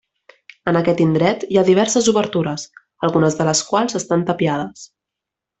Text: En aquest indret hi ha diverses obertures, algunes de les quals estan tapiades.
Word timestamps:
En 0.71 0.79
aquest 0.79 1.03
indret 1.05 1.45
hi 1.49 1.59
ha 1.61 1.65
diverses 1.67 2.09
obertures, 2.15 2.65
algunes 3.09 3.39
de 3.43 3.49
les 3.51 3.65
quals 3.71 4.01
estan 4.03 4.29
tapiades. 4.31 4.91